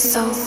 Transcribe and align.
so 0.00 0.39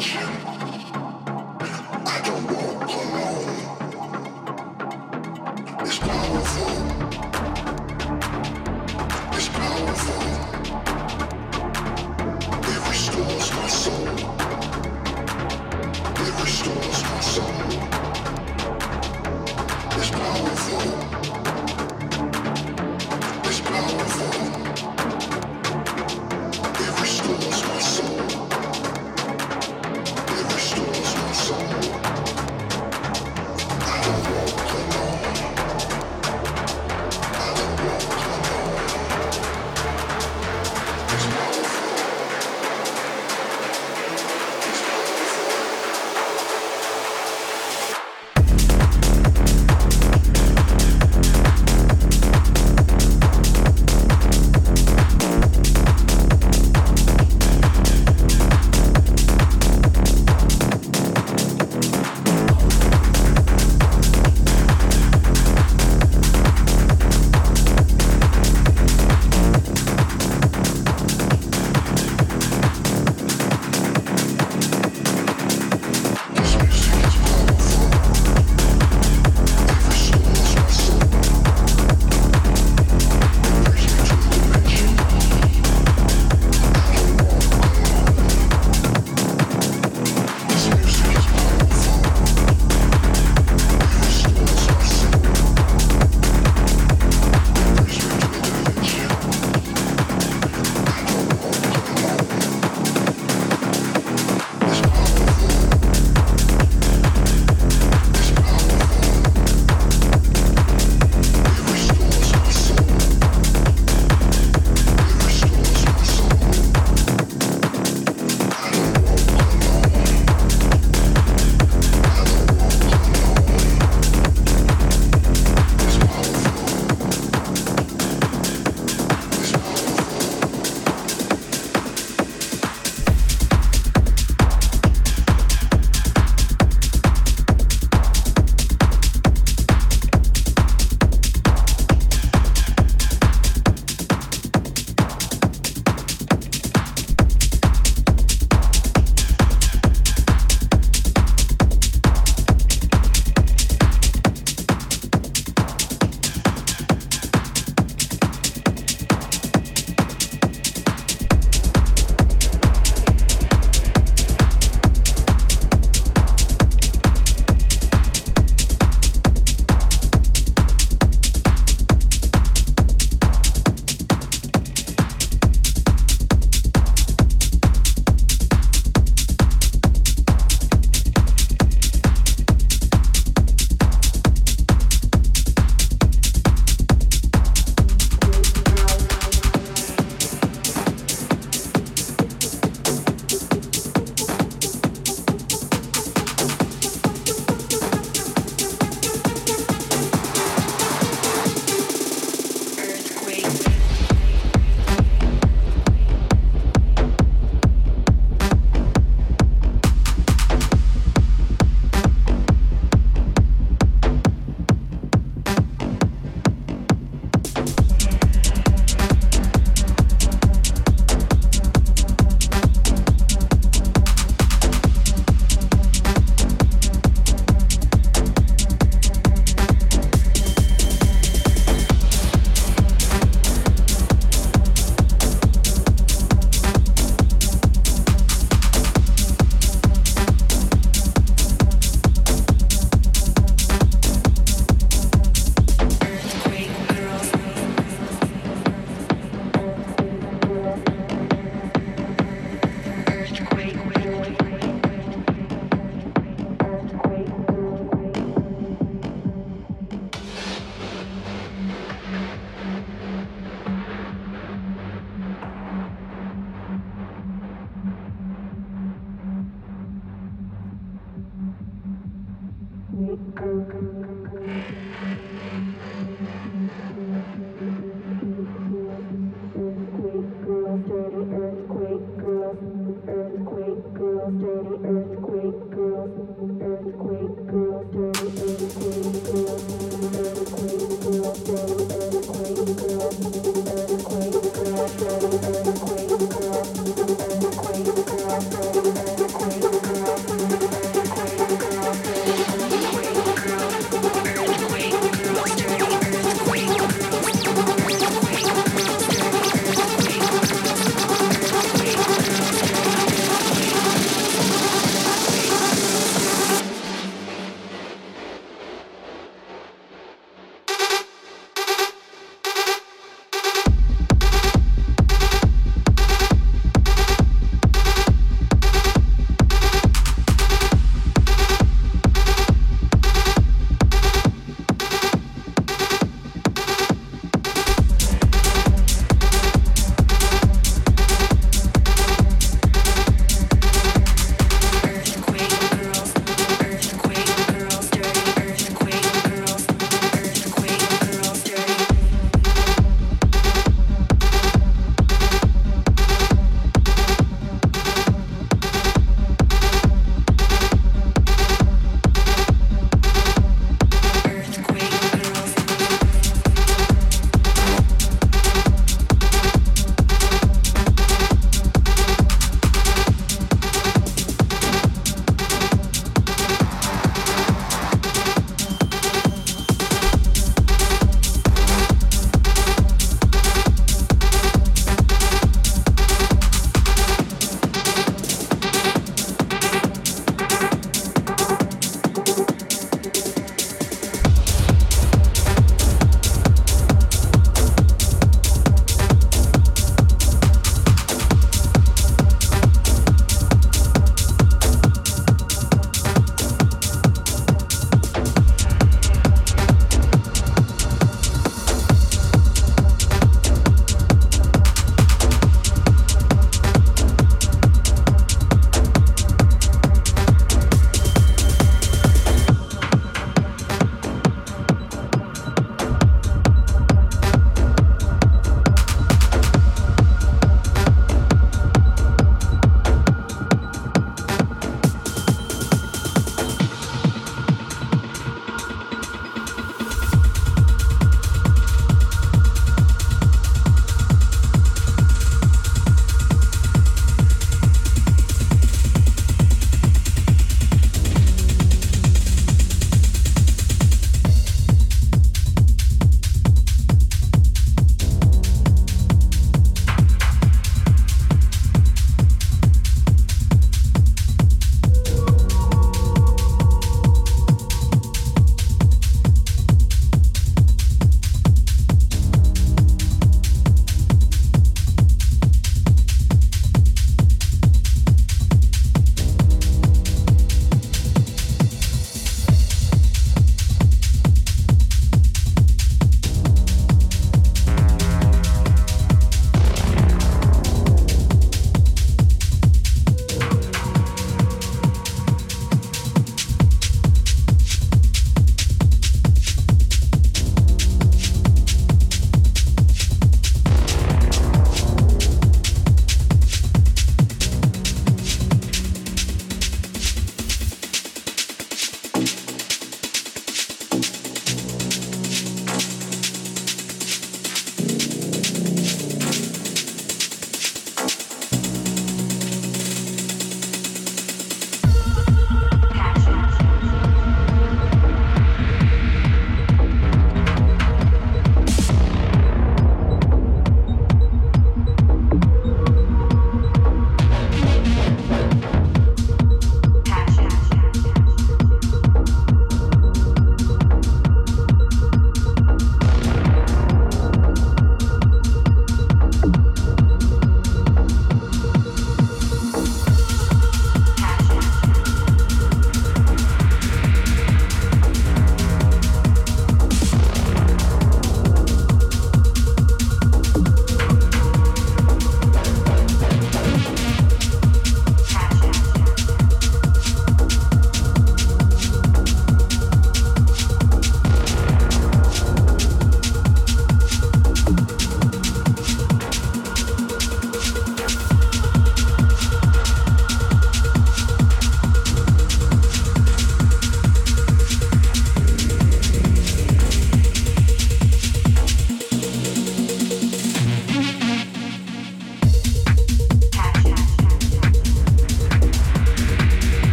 attention. 0.00 0.49